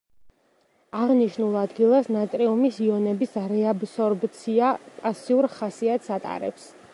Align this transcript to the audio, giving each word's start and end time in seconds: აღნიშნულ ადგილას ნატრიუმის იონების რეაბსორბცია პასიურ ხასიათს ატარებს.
აღნიშნულ 0.99 1.57
ადგილას 1.63 2.09
ნატრიუმის 2.15 2.79
იონების 2.85 3.37
რეაბსორბცია 3.53 4.73
პასიურ 5.01 5.49
ხასიათს 5.59 6.15
ატარებს. 6.19 6.67